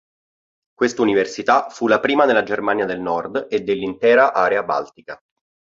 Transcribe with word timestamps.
Quest'università 0.73 1.69
fu 1.69 1.85
la 1.85 1.99
prima 1.99 2.25
nella 2.25 2.41
Germania 2.41 2.85
del 2.85 2.99
nord 2.99 3.45
e 3.51 3.59
dell'intera 3.61 4.33
area 4.33 4.63
baltica. 4.63 5.21